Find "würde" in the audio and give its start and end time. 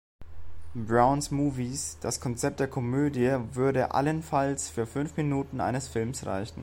3.53-3.91